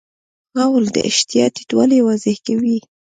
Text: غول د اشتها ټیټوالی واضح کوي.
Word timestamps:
غول 0.69 0.85
د 0.95 0.97
اشتها 1.09 1.45
ټیټوالی 1.55 1.99
واضح 2.07 2.35
کوي. 2.45 2.77